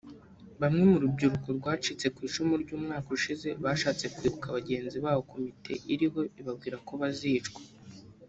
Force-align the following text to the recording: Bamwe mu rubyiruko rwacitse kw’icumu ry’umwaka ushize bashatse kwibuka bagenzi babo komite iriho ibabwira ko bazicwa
Bamwe 0.61 0.81
mu 0.91 0.97
rubyiruko 1.03 1.47
rwacitse 1.57 2.05
kw’icumu 2.15 2.53
ry’umwaka 2.63 3.07
ushize 3.17 3.47
bashatse 3.63 4.05
kwibuka 4.15 4.47
bagenzi 4.55 4.97
babo 5.05 5.21
komite 5.31 5.73
iriho 5.93 6.19
ibabwira 6.39 6.77
ko 6.87 6.93
bazicwa 7.01 7.59